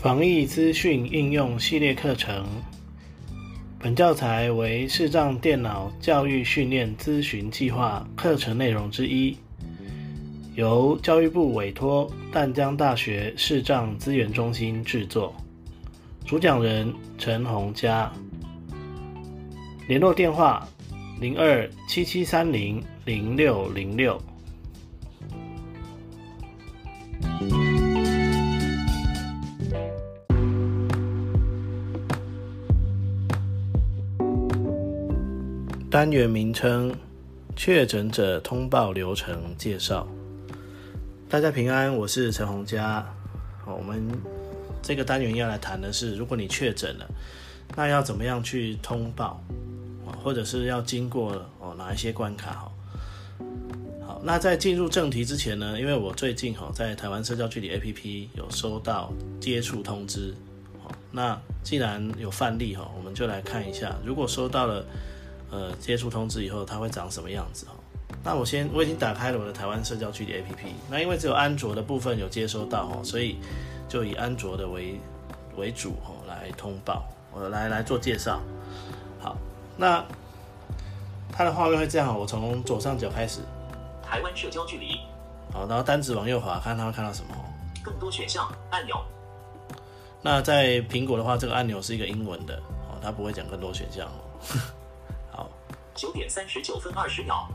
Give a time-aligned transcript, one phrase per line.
[0.00, 2.46] 防疫资讯应用系列课程，
[3.80, 9.36] 本教材为视障电脑教育训练咨询计划课程内容之一，
[10.54, 15.34] 由教育部委托淡江大学视障资源中心制作。
[16.24, 18.12] 主讲人陈洪佳，
[19.88, 20.64] 联络电话
[21.20, 24.16] 零二七七三零零六零六。
[35.98, 36.94] 单元名称：
[37.56, 40.06] 确诊者通报流程介绍。
[41.28, 43.04] 大家平安，我是陈洪佳。
[43.66, 44.08] 我们
[44.80, 47.06] 这个单元要来谈的是，如果你确诊了，
[47.74, 49.42] 那要怎么样去通报？
[50.22, 52.52] 或者是要经过哦哪一些关卡？
[52.52, 52.72] 哈，
[54.06, 54.22] 好。
[54.22, 60.32] 那在进入正题之前呢，因为我最近哈在台湾社交距离 APP 有收到接触通知。
[61.10, 64.86] 那既然有范例哈，我们就来看一下，如果收到了。
[65.50, 67.72] 呃，接触通知以后，它会长什么样子哦？
[68.22, 70.72] 那我先，我已经打开了我的台湾社交距离 APP。
[70.90, 73.38] 那因为只有安卓的部分有接收到哦，所以
[73.88, 75.00] 就以安卓的为
[75.56, 78.40] 为主哦来通报，我来来做介绍。
[79.20, 79.36] 好，
[79.76, 80.04] 那
[81.32, 83.40] 它的画面会这样，我从左上角开始，
[84.02, 84.98] 台湾社交距离。
[85.52, 87.34] 好，然后单指往右滑，看它会看到什么？
[87.82, 88.96] 更多选项按钮。
[90.20, 92.56] 那在苹果的话，这个按钮是一个英文的
[92.90, 94.58] 哦，它不会讲更多选项哦。
[95.98, 97.48] 九点三十九分二十秒，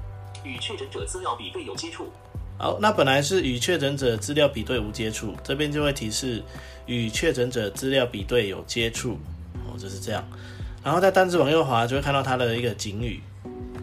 [0.43, 2.11] 与确诊者资料比对有接触。
[2.59, 6.43] 好，那本来是与确诊者资料比对无接触，这边就会提示
[6.85, 9.17] 与确诊者资料比对有接触。
[9.65, 10.21] 哦，就是这样。
[10.83, 13.21] 然后在单字往右滑，就会看到它的一个警语：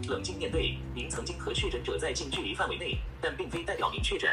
[0.07, 4.29] 冷静面对，您曾经和确诊者在近距离范围内，但并非代表您确诊。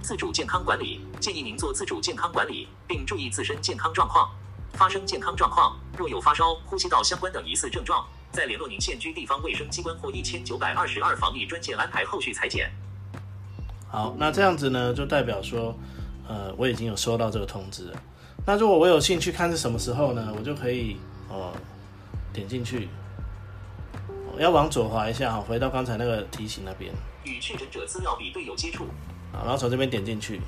[0.00, 4.30] 自主健康管理，建议您做自主健康管理，并注意自身健康状况。
[4.74, 8.06] 发生健康状况，若有发烧、呼吸道相关等疑似症状。
[8.32, 12.72] 在联络您现居地方卫生机关或一千九百二十二防疫专线安排后续裁剪。
[13.88, 15.78] 好，那这样子呢，就代表说，
[16.26, 18.02] 呃，我已经有收到这个通知了。
[18.46, 20.96] 那如果我有兴趣看是什么时候呢，我就可以
[21.28, 21.52] 哦
[22.32, 22.88] 点进去，
[24.38, 26.90] 要往左滑一下哈，回到刚才那个提醒那边。
[27.24, 28.86] 与确诊者资料比对有接触。
[29.30, 30.40] 好，然后从这边点进去。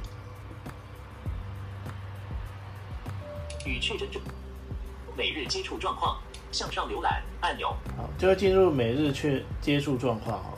[3.67, 4.19] 与确诊者
[5.15, 6.19] 每日接触状况。
[6.55, 10.55] 向上浏览按钮，好，就会进入每日去接触状况哦。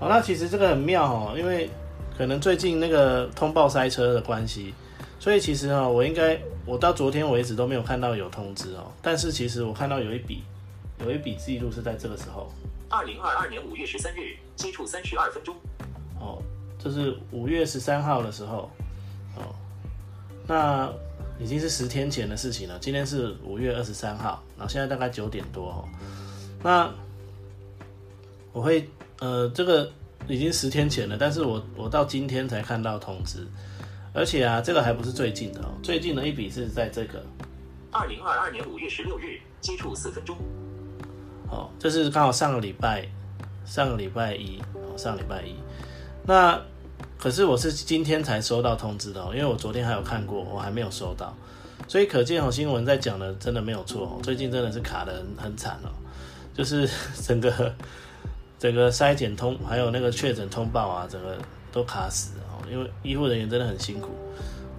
[0.00, 1.68] 好，那其实这个很妙哦，因为
[2.16, 4.72] 可能最近那个通报塞车的关系，
[5.20, 8.90] 所以其实哈，我应该我到昨天为止都没有看到有通知哦。
[9.02, 10.42] 但是其实我看到有一笔
[11.00, 12.50] 有一笔记录是在这个时候，
[12.88, 15.54] 二零二二年五月十三日接触三十二分钟。
[16.18, 16.42] 哦，
[16.78, 18.70] 这是五月十三号的时候，
[19.36, 19.54] 哦，
[20.46, 20.90] 那。
[21.40, 22.76] 已经是十天前的事情了。
[22.80, 25.88] 今天是五月二十三号，然后现在大概九点多哦。
[26.62, 26.92] 那
[28.52, 28.86] 我会
[29.20, 29.90] 呃，这个
[30.26, 33.46] 已经十天前了，但是我我到今天才看到通知，
[34.12, 37.24] 而且啊，这个还不是最近的哦，最近的一笔是在这个
[37.90, 40.36] 二零二二年五月十六日接触四分钟。
[41.48, 43.08] 哦，这是刚好上个礼拜，
[43.64, 44.60] 上个礼拜一，
[44.96, 45.54] 上礼拜一，
[46.26, 46.60] 那。
[47.16, 51.34] 可是我是今天才收到通知的哦，因为我昨天还有看过，我还没有收到，
[51.88, 54.20] 所以可见哦，新闻在讲的真的没有错哦。
[54.22, 55.88] 最近真的是卡的很惨哦，
[56.54, 56.88] 就是
[57.24, 57.74] 整个
[58.58, 61.38] 整个筛检通还有那个确诊通报啊，整个
[61.72, 62.60] 都卡死哦。
[62.70, 64.10] 因为医护人员真的很辛苦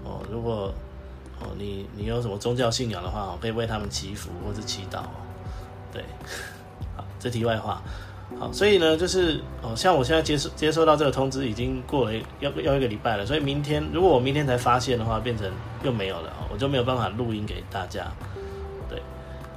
[0.06, 0.22] 哦。
[0.31, 0.72] 如果
[1.42, 5.02] 哦你你有什么宗教信仰的话哦，可以为他们祈福或者祈祷。
[5.91, 6.03] 对，
[6.96, 7.81] 好，这题外话。
[8.38, 13.25] 好，所以呢，就是哦，像我现在接收接收到这个通知，已经过了要要一个礼拜了。
[13.25, 15.50] 所以明天，如果我明天才发现的话，变成
[15.84, 18.06] 又没有了，我就没有办法录音给大家。
[18.88, 19.01] 对，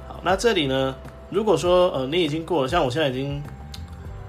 [0.07, 0.95] 好，那这里呢，
[1.29, 3.41] 如果说呃你已经过了，像我现在已经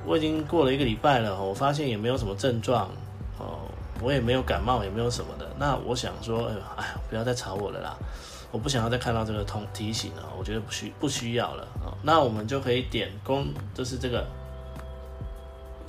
[0.04, 2.88] 我已经过了一个礼拜了，我发现也没有什么症状
[3.38, 3.58] 哦，
[4.02, 5.48] 我也没有感冒，也没有什么的。
[5.58, 7.96] 那我想说，哎呦，哎呀，不要再吵我了啦，
[8.54, 11.90] 我不想要再看到这个通提醒了，我觉得不需不需要了啊。
[12.04, 14.24] 那我们就可以点公，就是这个。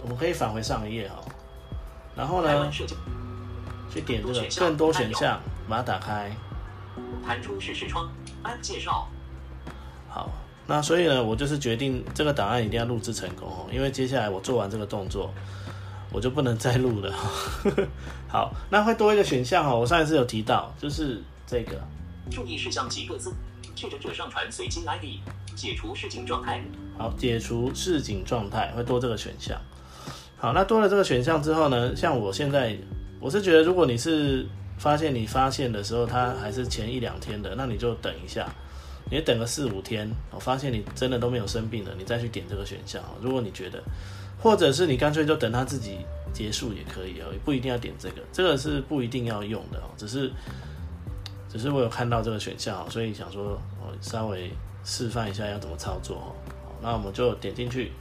[0.01, 1.15] 我们可以返回上一页哈，
[2.15, 5.39] 然后呢，去点这个更多选项，
[5.69, 6.35] 把它打开，
[7.23, 8.09] 弹出视视窗，
[8.41, 9.07] 按介绍。
[10.09, 10.29] 好，
[10.65, 15.31] 那所以呢，我就是决定这个档案一定要录制成功哦，因为接下来我做完这个动作，
[16.11, 17.11] 我就不能再录了。
[18.27, 21.81] 好，那会多一个选项哦，我上一次有提到，就是这个
[22.29, 23.33] 注意事项几个字，
[23.75, 25.19] 确诊者上传随机 ID，
[25.55, 26.63] 解除示警状态。
[26.97, 29.59] 好，解除示警状态会多这个选项。
[30.37, 31.95] 好，那多了这个选项之后呢？
[31.95, 32.77] 像我现在，
[33.19, 34.45] 我是觉得，如果你是
[34.77, 38.47] 发现你发现的时候，它还是前一两天的，那你就等一下，
[39.09, 43.01] 你等个四五天，我发现你真的都没有生病了，你再去点这个选项。
[43.21, 43.81] 如果你觉得，
[44.37, 45.97] 或者是你干脆就等它自己
[46.33, 50.31] 结束也可以哦，也不一定要点这个，这个是不一定要用的哦，只是
[51.55, 54.51] 只是我有看到这个选项，所以想说我稍微
[54.83, 56.35] 示范一下要怎么操作
[56.81, 57.93] 那我们就点进去。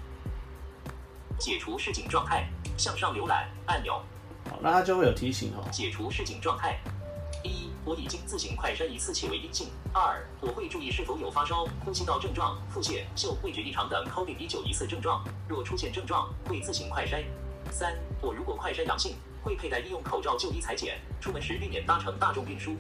[1.39, 3.93] 解除示警状态，向上浏览按钮。
[4.51, 5.63] 好，那它就会有提醒哦。
[5.71, 6.81] 解除示警状态。
[7.45, 9.69] 一，我已经自行快筛一次且为阴性。
[9.93, 15.25] 二，我会注意是否有发烧、呼吸道症状、腹泻、嗅味觉异常等 COVID-19 疑似症状。
[15.49, 17.23] 若出现症状，会自行快筛。
[17.71, 19.15] 三，我如果快筛阳性，
[19.45, 22.75] 会佩戴医用口罩就医裁剪，出门时避免搭乘大众运输。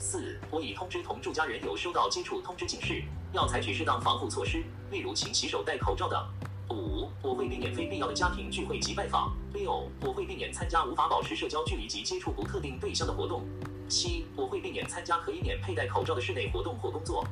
[0.00, 3.02] 四，我已通知同住家人有收到接触通知警示，
[3.34, 6.26] 要采取适当防护措施，例如勤洗手、戴口罩等。
[6.70, 9.36] 五，我会避免非必要的家庭聚会及拜访。
[9.52, 13.44] 六，我会避免参加无法保持社交距离及接触不特定对象的活动。
[13.88, 17.22] 七，我会避免参加可以免佩戴口罩的室内活动或工作。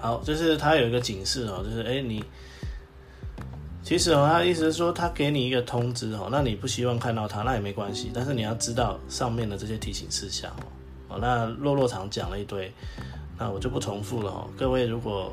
[0.00, 2.24] 好，就是它有一个警示哦，就是哎你，
[3.82, 10.50] 其实哦，他意思是说他给你一个通知哦，那你不希望看到它，那也没关系，但是你要知道上面的这些提醒事项。
[11.08, 12.72] 哦，那洛洛场讲了一堆，
[13.38, 14.48] 那我就不重复了哦。
[14.56, 15.32] 各位如果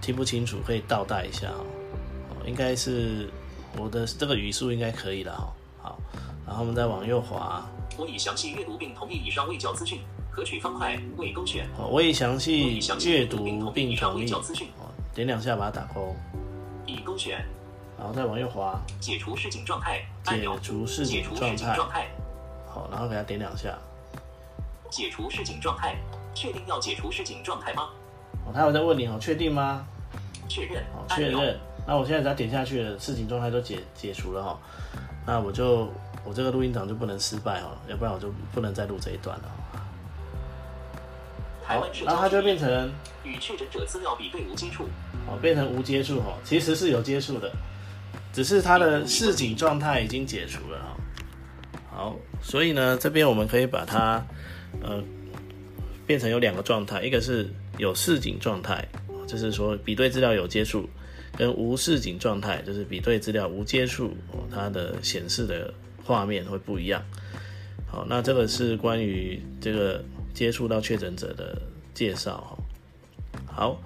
[0.00, 3.28] 听不清楚可以倒带一下哦，应该是
[3.76, 5.52] 我的这个语速应该可以了哈。
[5.82, 5.98] 好，
[6.46, 7.66] 然后我们再往右滑。
[7.98, 10.00] 我已详细阅读并同意以上未缴资讯，
[10.30, 11.68] 可取方块未勾选。
[11.76, 13.96] 好，我已详细阅读并同意。
[15.14, 16.16] 点两下把它打勾。
[16.86, 17.44] 已勾选。
[17.98, 18.80] 然后再往右滑。
[18.98, 20.02] 解除示警状态。
[20.24, 22.08] 解除示警状态。
[22.66, 23.78] 好，然后给它点两下。
[24.92, 25.96] 解除示警状态。
[26.34, 27.90] 确定要解除示警状态吗？
[28.46, 29.84] 哦，他有在问你哦，确定吗？
[30.48, 31.60] 确认，好，确认。
[31.86, 34.58] 那我现在只要点下去了，事情状态都解解除了哈。
[35.26, 35.92] 那我就
[36.24, 39.44] 我这个录音档就不能失败哦，要不然我就不能再录这一段了。
[41.64, 42.90] 好，然后它就变成
[43.24, 44.84] 与确诊者资料比对无接触。
[45.28, 47.52] 哦，变成无接触哈，其实是有接触的，
[48.32, 50.96] 只是它的市警状态已经解除了哈。
[51.94, 54.24] 好，所以呢，这边我们可以把它
[54.80, 55.02] 呃
[56.06, 57.48] 变成有两个状态，一个是
[57.78, 58.88] 有市警状态。
[59.24, 60.86] 就是说，比对资料有接触，
[61.38, 64.14] 跟无视警状态，就是比对资料无接触，
[64.50, 65.72] 它的显示的
[66.04, 67.02] 画面会不一样。
[67.86, 70.04] 好，那这个是关于这个
[70.34, 71.56] 接触到确诊者的
[71.94, 72.58] 介绍。
[73.46, 73.80] 好，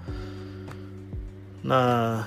[1.62, 2.26] 那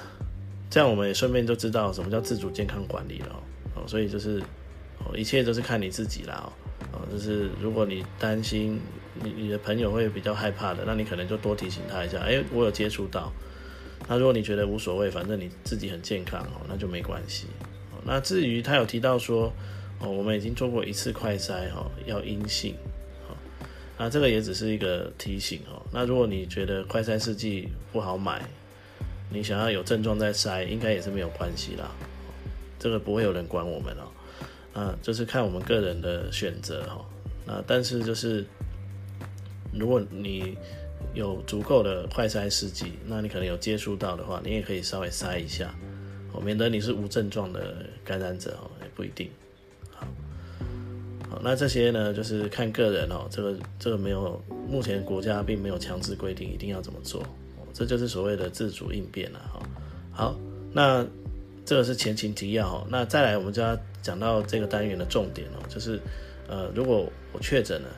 [0.69, 3.43] 这样我们也顺便就知道什么叫自主健康管理了。
[3.75, 4.41] 哦，所以就是
[4.99, 6.43] 哦，一切都是看你自己啦。
[6.45, 6.53] 哦，
[6.91, 8.79] 哦就是如果你担心。
[9.21, 12.19] 你你的朋友会比较害怕的，那你可能就多提醒他一下。
[12.19, 13.29] 哎，我有接触到。
[14.07, 17.47] 那如果你觉得无所谓，反正你自己很健康哦，那就没关系。
[18.05, 19.51] 那至于他有提到说，
[19.99, 22.75] 哦，我们已经做过一次快筛哈，要阴性。
[23.97, 25.81] 那这个也只是一个提醒哦。
[25.91, 28.41] 那如果你觉得快筛试剂不好买，
[29.29, 31.91] 你想要有症状再筛，应该也是没有关系啦。
[32.77, 34.08] 这个不会有人管我们哦。
[34.73, 37.05] 啊，就是看我们个人的选择哈。
[37.45, 38.45] 那但是就是。
[39.71, 40.57] 如果你
[41.13, 45.71] 有足够的快筛试剂，那你可能有接触到的话，你也可以稍微筛一下，
[46.33, 49.29] 哦，免得你是无症状的感染者哦，也不一定。
[49.91, 50.07] 好，
[51.29, 57.23] 好，那这些呢，就是看个人哦，这个这个没有，目前国家并没有强制规定一定要怎么做，
[57.71, 59.61] 这就是所谓的自主应变了哈。
[60.11, 60.39] 好，
[60.73, 61.05] 那
[61.69, 65.99] 这个是前情提要哦，那再来我们就要讲到这个单元的重点哦，就是
[66.47, 67.89] 呃，如果我确诊了，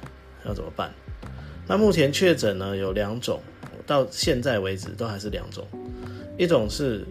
[0.45, 0.93] 要怎么办？
[1.69, 3.39] 那目前确诊呢有两种，
[3.87, 5.65] 到现在为止都还是两种，
[6.37, 7.05] 一种是，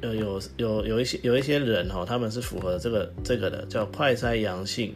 [0.00, 4.92] 呃有有有一些有一些人哈，他们是符合这个这个的，叫快筛阳性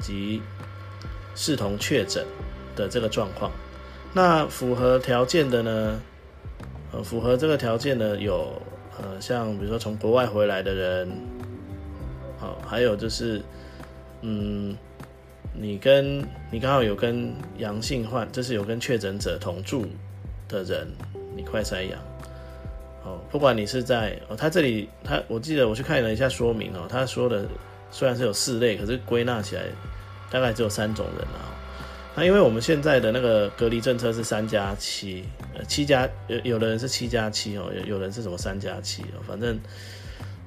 [0.00, 0.42] 及
[1.34, 2.26] 视同确诊
[2.76, 3.50] 的这个状况。
[4.12, 5.98] 那符合条件的呢，
[6.92, 8.52] 呃符合这个条件的有
[9.20, 11.08] 像比如说从国外回来的人，
[12.38, 13.42] 好，还有就是
[14.22, 14.76] 嗯。
[15.60, 19.84] 你跟你刚好有跟阳性患，就是有跟确诊者同住
[20.46, 20.86] 的人，
[21.34, 21.98] 你快筛阳，
[23.02, 27.44] 哦，不管你是在哦，他这里他我记得我去看了一下说明哦，他说的
[27.90, 29.62] 虽然是有四类，可是归纳起来
[30.30, 31.50] 大概只有三种人啊。
[32.18, 35.22] 那因为我们现在的那个隔离政策是三加七，
[35.54, 39.56] 呃，七加有有的人是七加七哦，有有人是什么三加七哦，反正。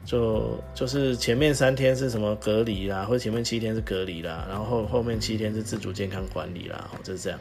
[0.04, 7.40] 就就是前面三天是什么隔离啦，或者前面七天是隔离啦，然后后面七天是自主健康管理啦，就是这样。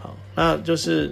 [0.00, 1.10] 好，那就是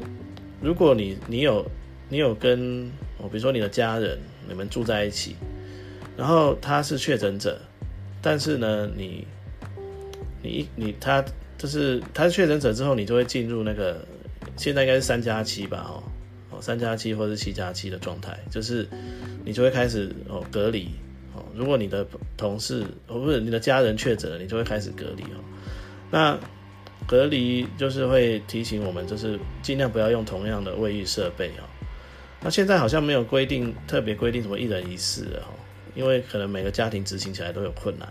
[0.63, 1.67] 如果你你有
[2.09, 4.17] 你有跟我，比如说你的家人，
[4.49, 5.35] 你们住在一起，
[6.17, 7.61] 然后他是确诊者，
[8.23, 9.27] 但是呢，你
[10.41, 11.23] 你你他
[11.61, 14.03] 就是他是确诊者之后，你就会进入那个
[14.57, 16.03] 现在应该是三加七吧，哦
[16.51, 18.89] 哦三加七或者七加七的状态，就是
[19.45, 20.89] 你就会开始哦隔离
[21.35, 21.45] 哦。
[21.55, 25.37] 如果你的同事哦不是你的家人确诊了，你就会开始隔离哦。
[26.11, 26.39] 那
[27.07, 31.69] 隔离就是会提醒我们，就是尽量不要用同样的卫浴设备哦。
[32.41, 35.53] 那现在好像没有规定特别规定什么一人一室的哦，
[35.95, 38.09] 因为可能每个家庭执行起来都有困难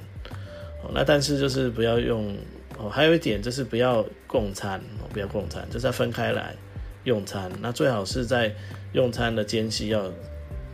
[0.84, 0.92] 哦。
[0.94, 2.38] 那但是就是不要用
[2.80, 6.56] 哦，还有一点就是不要共餐哦，不要共餐，就是要分开来
[7.04, 7.52] 用餐。
[7.62, 8.52] 那最好是在
[8.94, 10.12] 用餐的间隙要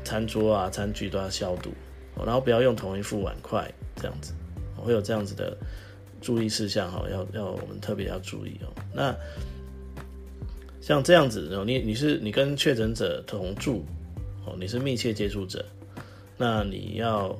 [0.03, 1.71] 餐桌啊、餐具都要消毒
[2.15, 4.33] 哦，然后不要用同一副碗筷这样子，
[4.77, 5.57] 会有这样子的。
[6.21, 8.74] 注意事项哈，要要我们特别要注意哦。
[8.91, 9.15] 那
[10.81, 13.85] 像这样子，哦你你是你跟确诊者同住
[14.43, 15.63] 哦，你是密切接触者，
[16.35, 17.39] 那你要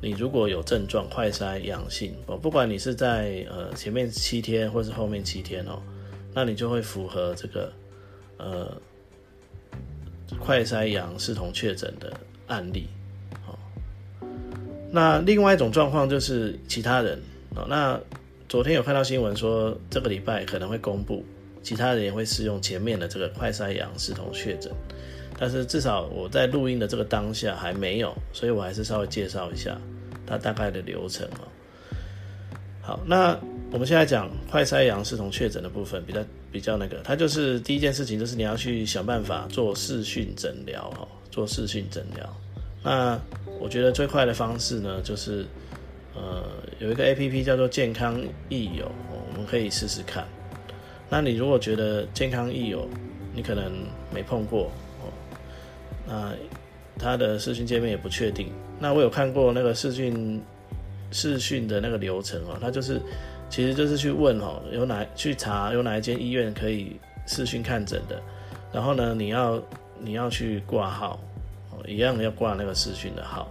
[0.00, 5.82] 你如果有症状，快筛阳性哦，不管你是在呃前面七天或是后面七天哦，
[6.34, 7.72] 那你就会符合这个
[8.38, 8.80] 呃
[10.38, 12.12] 快筛阳视同确诊的
[12.46, 12.86] 案例
[13.46, 13.58] 哦。
[14.90, 17.20] 那另外一种状况就是其他人。
[17.56, 18.00] 哦，那
[18.48, 21.24] 昨天有看到新闻说，这个礼拜可能会公布，
[21.64, 24.72] 其他人也会适用前面的这个快筛阳视同确诊，
[25.40, 29.76] 但是至少我在录音的这个当下还没有，所以我还是稍微介绍一下
[30.26, 31.48] 它大概的流程哦。
[32.82, 33.36] 好，那
[33.72, 36.20] 我们现在讲快筛阳视同确诊的部分，比较
[36.52, 42.36] 比较那个，它就是第一件事情就是你要去想办法做视讯诊疗哈，做视讯诊疗。
[42.84, 43.18] 那
[43.58, 45.46] 我觉得最快的方式呢，就是。
[46.12, 46.44] 呃，
[46.80, 50.26] 有一个 A P P 叫做健康益友，我们可以试试看。
[51.08, 52.86] 那你如果觉得健康益友
[53.32, 53.72] 你可能
[54.12, 54.70] 没碰过，
[56.10, 56.32] 那
[56.98, 58.52] 它的视讯界面也不确定。
[58.80, 60.42] 那我有看过那个视讯
[61.12, 63.00] 视讯的那个流程哦，它就是
[63.48, 68.20] 其实就是去问哦，有哪去查有哪一间医院可以视讯看诊的，
[68.72, 69.62] 然后呢，你要
[70.00, 71.20] 你要去挂号
[71.70, 73.48] 哦，一样要挂那个视讯的号。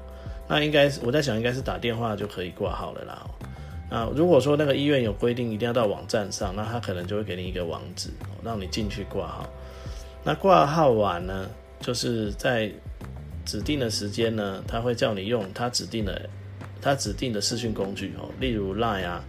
[0.48, 3.26] 那应该是我在想，应该是打电话就可以挂号了啦。
[3.92, 8.10] 那如果说那个医院有规定一定要到网站上，那他可能就会给你一个网址，
[8.44, 9.48] 让你进去挂号。
[10.24, 11.48] 那挂号完呢，
[11.80, 12.72] 就是在
[13.46, 16.30] 指定的时间呢，他会叫你用他指定的
[16.82, 19.24] 他指定的视讯工具哦，例如 Line 啊、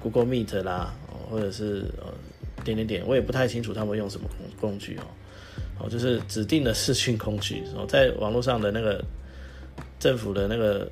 [0.00, 0.92] Google Meet 啦，
[1.30, 2.12] 或者是呃
[2.64, 5.02] 点点点，我也不太清楚他们用什么工工具哦。
[5.78, 9.04] 哦，就是指定的视讯工具哦，在网络上的那个。
[9.98, 10.88] 政府的那个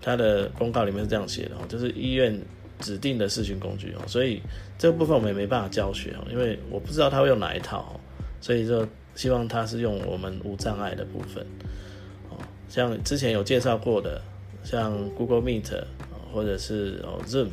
[0.00, 2.36] 他的公告里面是这样写的哦，就是医院
[2.80, 4.42] 指定的视讯工具哦，所以
[4.76, 7.98] 这个部分我们也没办法教学哦，因为我不知道他会用哪一套，
[8.40, 8.86] 所以就
[9.18, 11.44] 希望它是用我们无障碍的部分。
[12.30, 14.22] 哦，像之前有介绍过的，
[14.62, 15.82] 像 Google Meet
[16.32, 17.48] 或者是哦 Zoom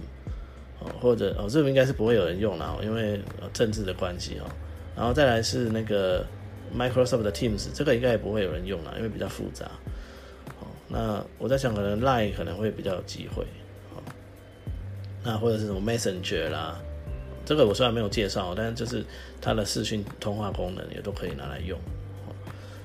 [0.80, 3.20] 哦，或者哦 Zoom 应该是不会有人用了，因为
[3.52, 4.46] 政治的关系哦，
[4.96, 6.24] 然后再来是那个
[6.78, 9.66] Microsoft 的 Teams，这个应该也不会有人用了，因为比较复杂。
[10.60, 10.68] 哦。
[10.88, 13.44] 那我在想，可能 Line 可能会比较有机会，
[13.96, 13.98] 哦。
[15.24, 16.80] 那或者是什么 Messenger 啦，
[17.46, 19.06] 这个我虽然没有介绍，但是就是
[19.40, 21.80] 它的视讯通话功能也都可以拿来用，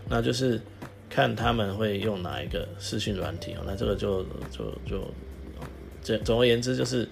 [0.09, 0.61] 那就是
[1.09, 5.03] 看他们会用哪一个视讯软体哦，那这个就就就
[6.03, 7.09] 这总而言之就是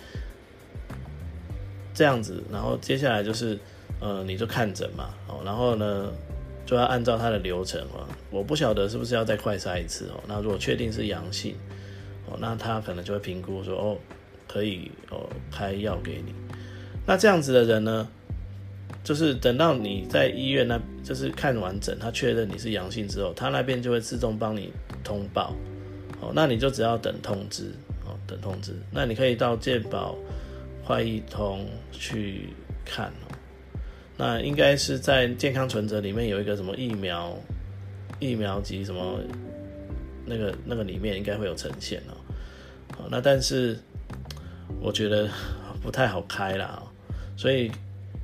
[1.94, 3.58] 这样子，然后接下来就是
[4.00, 6.12] 呃你就看诊嘛，哦，然后呢？
[6.68, 10.20] 就要按照它的流程哦，我不晓得是不是要再快筛一次哦。
[10.26, 11.54] 那如果确定是阳性
[12.26, 13.96] 哦，那他可能就会评估说哦，
[14.46, 16.34] 可以哦开药给你。
[17.08, 18.06] 那这样子的人呢，
[19.02, 24.70] 就是等到你在医院那，就是看完整，他确认你是阳性之后，他那边就会自动帮你
[25.02, 25.54] 通报
[26.20, 26.30] 哦。
[26.34, 27.72] 那你就只要等通知
[28.04, 28.74] 哦，等通知。
[28.92, 30.14] 那你可以到健保
[30.84, 32.50] 快易通去
[32.84, 33.32] 看哦。
[34.18, 37.34] 那应该是在健康存折里面有一个什么疫苗，
[38.20, 39.18] 疫苗及什么
[40.26, 42.12] 那个那个里面应该会有呈现哦。
[42.98, 43.78] 好，那但是
[44.78, 45.26] 我觉得
[45.80, 46.82] 不太好开啦，
[47.38, 47.70] 所以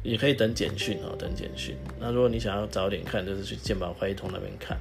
[0.02, 1.75] 也可以等简讯哦，等简讯。
[1.99, 4.76] 那如果你想要早点看，就是去健保快通那边看。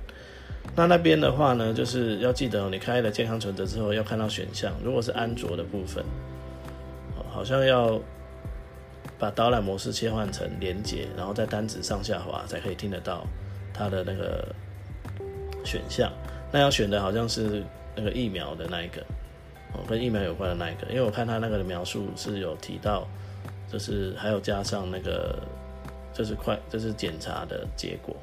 [0.75, 6.03] 那那边的话呢，就是要记得你开了健康存折之后要看到选项，如果是安卓的部分，
[7.29, 8.01] 好像要。
[9.19, 13.25] 把导览模式切换成连接，然后在单子上下滑才可以听得到
[13.73, 14.53] 它的那个
[15.63, 16.11] 选项。
[16.51, 17.63] 那要选的好像是
[17.95, 19.01] 那个疫苗的那一个，
[19.71, 20.87] 哦，跟疫苗有关的那一个。
[20.89, 23.07] 因为我看他那个的描述是有提到，
[23.74, 25.42] 就是还有加上那个，
[26.13, 28.15] 就是快，就是检查的结果。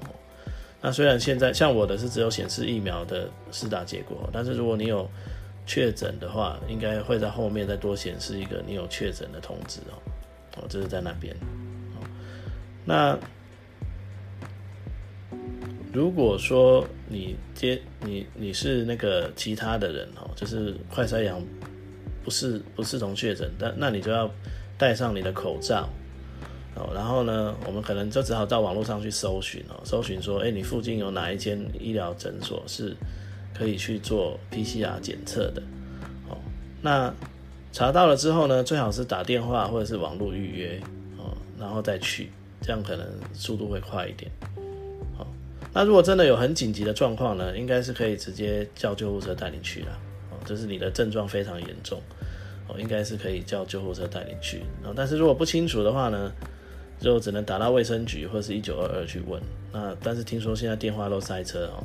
[0.81, 5.11] 那虽然现在像我的是只有显示疫苗的试打结果，但是如果你有
[5.67, 9.99] 确诊的话，应该会在后面再多显示一个你有确诊的通知哦。
[10.57, 11.35] 哦，这是在那边。
[12.85, 13.19] 那
[15.93, 21.45] 如果说你接你你是那个其他的人哦，就是快筛阳
[22.25, 24.31] 不是不是从确诊，但那你就要
[24.81, 25.87] 戴上你的口罩。
[26.77, 32.97] 哦，然后呢，我们可能就只好到网络上去搜寻哦，搜寻说，哎，你附近有哪一间医疗诊所是
[33.53, 35.61] 可以去做 PCR 检测的？
[36.31, 36.39] 哦，
[36.81, 37.13] 那
[37.73, 40.81] 查到了之后呢，最好是打电话或者是网络预约
[41.19, 42.31] 哦，然后再去，
[42.63, 44.31] 这样可能速度会快一点。
[45.19, 45.27] 好，
[45.75, 49.99] 那如果真的有很紧急的状况呢，应该是可以直接叫救护车带你去了。
[50.31, 52.01] 哦，就是你的症状非常严重，
[52.79, 54.63] 应该是可以叫救护车带你去。
[54.85, 56.33] 哦，但是如果不清楚的话呢？
[57.03, 59.41] 就只能打到卫生局或是一九二二去问。
[59.73, 61.81] 那但是听说现在电话都塞车哦，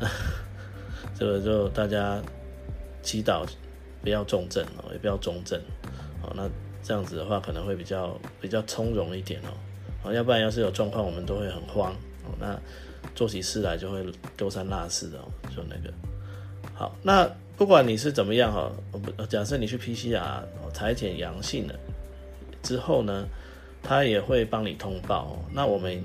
[1.14, 2.20] 这个就大家
[3.04, 3.46] 祈祷
[4.02, 5.56] 不要重症哦，也不要重症
[6.24, 6.32] 哦。
[6.34, 6.50] 那
[6.82, 9.54] 这样子的话可能会比较比较从容一点哦。
[10.02, 11.92] 哦，要不然要是有状况，我们都会很慌
[12.24, 12.34] 哦。
[12.40, 12.58] 那
[13.14, 14.04] 做起事来就会
[14.36, 15.94] 丢三落四的哦，就那个。
[16.74, 18.72] 好，那不管你是怎么样哈，
[19.28, 20.42] 假设你去 PCR
[20.72, 21.74] 裁剪阳性了
[22.62, 23.26] 之后呢？
[23.84, 25.44] 他也会帮你通报。
[25.52, 26.00] 那我们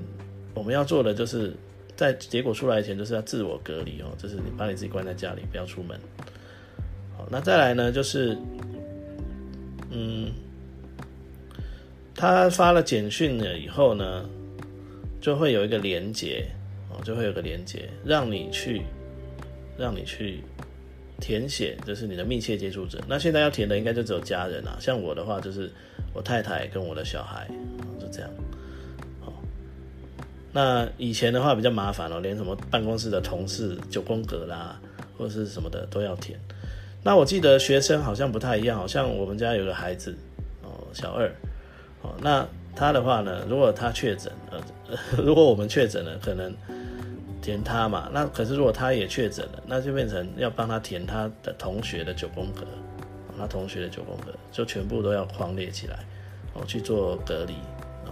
[0.55, 1.53] 我们要做的就是
[1.95, 5.95] 在结果出来前，就是要自我隔离哦，就是你把你自己关在家里，不要出门。
[7.15, 8.35] 好，那再来呢，就是
[9.91, 10.31] 嗯，
[12.15, 14.27] 他发了简讯了以后呢，
[15.21, 16.47] 就会有一个连接
[16.89, 18.81] 哦，就会有个连接，让你去
[19.77, 20.41] 让你去
[21.19, 22.99] 填写，就是你的密切接触者。
[23.07, 25.71] 那现在要填的应该就只有家人啊，像我的话就是。
[26.13, 27.47] 我太太跟我的小孩
[27.99, 28.29] 就这样，
[29.21, 29.31] 好。
[30.51, 34.81] 那以前的话比较麻烦哦，连什么办公室的同事九宫格啦，
[35.15, 36.39] 或者是什么的都要填。
[37.03, 40.17] 那我记得学生好像不太一样，好像我们家有个孩子
[40.63, 41.31] 哦，小二，
[42.01, 44.59] 哦，那他的话呢，如果他确诊，呃，
[45.23, 46.51] 如果我们确诊了，可能
[47.47, 48.09] 填他嘛。
[48.11, 52.67] 那可是如果他也确诊了，那就变成要帮他填他的同学的九宫格。
[53.37, 55.99] 他同学的九宫格就全部都要框列起来，
[56.53, 57.53] 哦，去做隔离
[58.05, 58.11] 哦。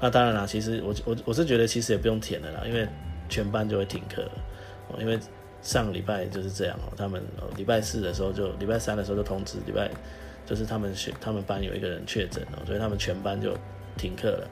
[0.00, 2.88] 那当然啦，其实我我我是觉得其实也不用填的啦，因为
[3.28, 4.22] 全班就会停课
[4.88, 4.96] 哦。
[4.98, 5.18] 因为
[5.60, 7.22] 上礼拜就是这样哦，他们
[7.54, 9.90] 礼拜四的时候就礼拜三的时候就通知，礼拜
[10.46, 13.54] 就是他们学他们班有一个人确诊哦，所以他们全班就
[13.98, 14.48] 停课了。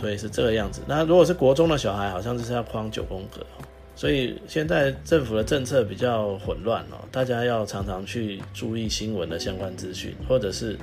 [0.00, 0.80] 所以是这个样子。
[0.86, 3.44] 那如果是国中的小孩，好像就是要框九宫格。
[3.96, 10.78] 所以现在政府的政策比较混乱哦，大家要常常去注意新闻的相关资讯，或者是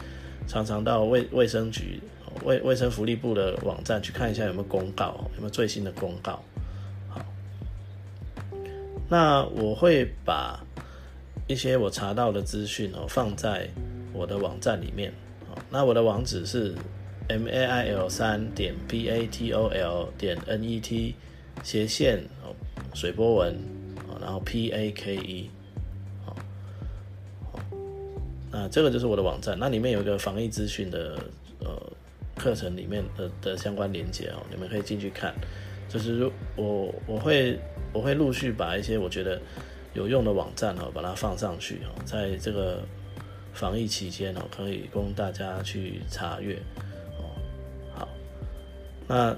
[0.50, 2.02] 常常到卫卫生局、
[2.44, 6.44] 卫卫生福利部的网站去看一下有没有公告，有没有最新的公告。
[7.08, 7.22] 好，
[9.08, 10.62] 那我会把
[11.48, 13.70] 一些我查到的资讯哦放在
[14.12, 15.14] 我的网站里面。
[15.50, 16.76] 好，那我的网址是
[17.28, 21.16] m a i l 三点 p a t o l 点 n e t
[21.64, 22.56] 斜线哦。
[22.94, 23.54] 水波纹
[24.08, 25.50] 啊，然后 P A K E，
[26.24, 26.34] 好，
[28.50, 31.20] 那这个就是我的网站，那里面有一个防疫资讯的
[31.60, 31.92] 呃
[32.38, 35.36] 课程里面的的相关连接哦，你们可以进去看，
[35.90, 37.60] 就是我我会
[37.92, 39.42] 我会陆续把一些我觉得
[39.94, 42.82] 有用的网站哦，把它放上去哦，在这个
[43.52, 46.58] 防疫期间哦，可以供大家去查阅。
[49.08, 49.36] 那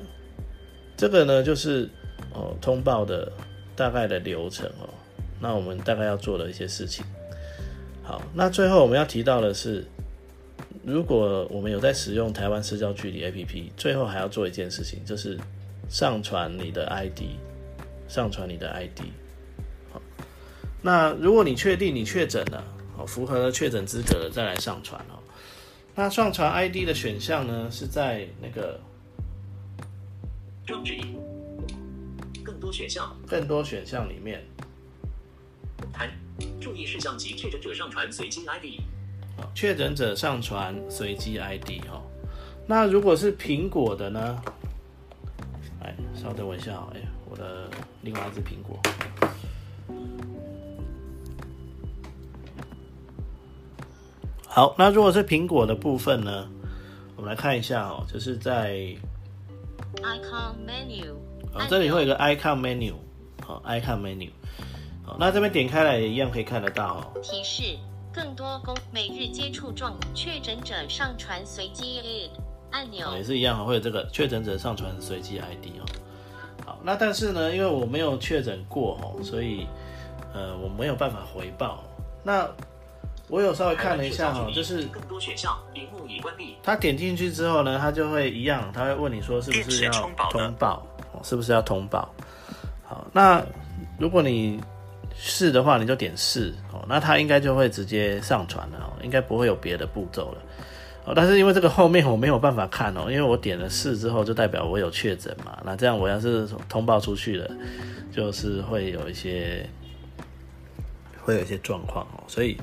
[0.96, 1.90] 这个呢就是
[2.34, 3.32] 哦通报的。
[3.78, 4.90] 大概的流程哦，
[5.40, 7.06] 那我们大概要做的一些事情。
[8.02, 9.86] 好，那最后我们要提到的是，
[10.84, 15.38] 如果我们有在使用台湾社交距离 APP，最后还要做一件事情，就是
[15.90, 17.38] 上传你的 ID，
[18.08, 19.02] 上传你的 ID。
[19.94, 20.02] 好，
[20.82, 22.64] 那如果你确定你确诊了，
[22.98, 25.22] 好，符合了确诊资格了，再来上传哦。
[25.94, 28.80] 那上传 ID 的选项呢，是在那个
[30.68, 31.16] 装置一。
[32.44, 34.46] 更多选项，更多选项里面，
[35.94, 36.12] 谈
[36.60, 38.82] 注意事项及确诊者上传随机 ID。
[39.38, 42.02] 好，确诊者上传随机 ID 哈。
[42.68, 44.42] 那如果是苹果的呢？
[45.82, 47.70] 哎，稍等我一下哎，我的
[48.02, 48.78] 另外一只苹果。
[54.48, 56.50] 好，那如果是苹果的部分呢？
[57.16, 58.96] 我们来看一下哦，就是在
[60.02, 61.16] icon menu。
[61.54, 62.94] 啊，这里会有个 icon menu，
[63.44, 64.30] 好，icon menu，
[65.04, 67.20] 好，那这边点开来也一样可以看得到哦。
[67.24, 67.78] 提示：
[68.14, 72.30] 更多公每日接触状确诊者上传随机 ID
[72.72, 75.86] 按钮，也是一样会有这个确诊者上传随机 ID 哦。
[76.66, 79.66] 好，那但是呢，因为我没有确诊过哦，所以
[80.34, 81.84] 呃，我没有办法回报。
[82.24, 82.48] 那
[83.30, 86.56] 我有稍微看了一下哈，就是更多选项，屏幕已关闭。
[86.64, 92.10] 他点进去之后呢，他就会一样，他会问你说是不是要通报，哦，是不是要通报？
[92.84, 93.44] 好，那
[94.00, 94.62] 如果你
[95.14, 100.42] 是的话，你就点是哦，那他应该就会直接上传了哦，应该不会有别的步骤了
[101.04, 101.14] 哦。
[101.14, 105.58] 但是因为这个后面我没有办法看哦，因为我点了是之后，就代表我有确诊嘛。
[105.66, 107.50] 那这样我要是通报出去了，
[108.10, 109.70] 就是会有一些
[111.22, 112.56] 会有一些状况哦，所以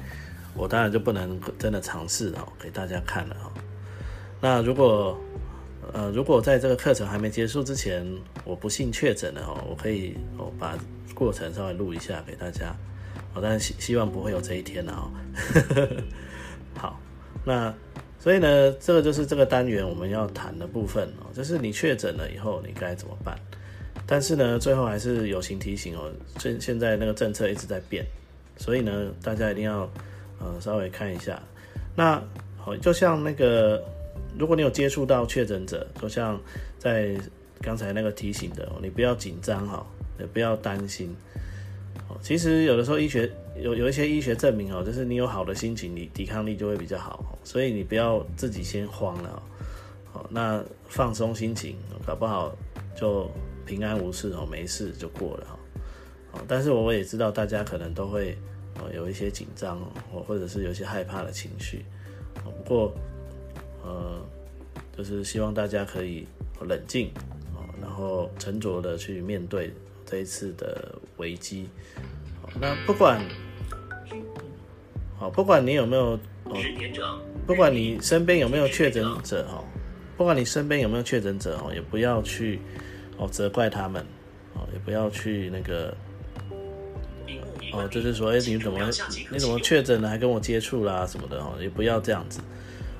[0.57, 3.53] 我当然就不能真的尝试哦给大家看了哦。
[4.40, 5.19] 那如果
[5.93, 8.07] 呃如果在这个课程还没结束之前，
[8.45, 10.77] 我不幸确诊了哦，我可以哦把。
[11.14, 12.75] 过程稍微录一下给大家，
[13.35, 15.07] 哦，但是希希望不会有这一天了哦。
[16.77, 17.01] 好，
[17.45, 17.73] 那
[18.19, 23.38] 所以呢，这个就是这个单元我们要谈的部分哦，就是你确诊了以后你该怎么办？
[24.09, 28.05] 但是呢，最后还是友情提醒哦，现现在那个政策一直在变，
[28.57, 29.88] 所以呢，大家一定要
[30.40, 31.40] 呃稍微看一下。
[31.97, 32.23] 那
[32.57, 33.83] 好，就像那个，
[34.38, 36.40] 如果你有接触到确诊者，就像
[36.79, 37.16] 在
[37.61, 39.87] 刚才那个提醒的，你不要紧张哈。
[40.16, 41.12] 也不要担心，
[42.09, 43.29] 哦，其实有的时候医学
[43.61, 49.42] 有有一些医学证明哦，就是你有好的心情，你抵抗力就会比较好，所以你不要自己先慌了，
[50.12, 52.57] 哦，那放松心情，搞不好
[52.94, 53.29] 就
[53.66, 55.59] 平安无事哦，没事就过了哈，
[56.35, 58.38] 哦，但是我也知道大家可能都会
[58.81, 59.79] 哦有一些紧张
[60.13, 61.85] 哦，或者是有一些害怕的情绪，
[62.43, 62.95] 不过
[63.83, 64.21] 呃，
[64.97, 66.27] 就是希望大家可以
[66.61, 67.11] 冷静
[67.55, 69.73] 哦，然后沉着的去面对。
[70.07, 71.67] 这一次的危机，
[72.61, 73.19] 那不管，
[75.19, 76.11] 好，不管你有没有
[76.45, 79.65] 哦，不管你身边有没有确诊者哦，
[80.15, 82.61] 不管你身边有没有确诊者哦，也不要去
[83.17, 84.05] 哦责怪他们
[84.53, 85.97] 哦，也不要去那个
[87.75, 88.79] 哦，就是说，哎，你怎么
[89.31, 92.41] 你怎么确诊了还跟我接触啦什么的哦，也不要这样子。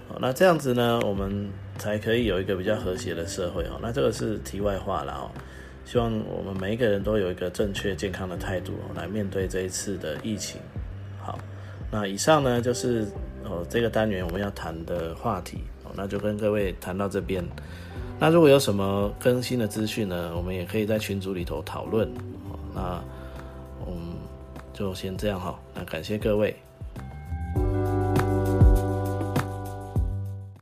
[0.09, 3.79] 哦，那这样子呢，我们才可以有一个比较和谐的社会哦。
[3.81, 5.31] 那这个是题外话了哦。
[5.85, 10.61] 希望我们每一个人都有一个正确健康的态度来面对这一次的疫情。
[11.21, 11.39] 好，
[11.91, 13.07] 那以上呢就是
[13.45, 17.45] 哦这个单元我们要谈的话题哦，那就跟各位谈到这边。
[18.19, 22.09] 那如果有什么更新的资讯呢，我们也可以在群组里头讨论。
[22.75, 23.05] 那嗯，
[24.75, 26.55] 就先这样哈，那感谢各位。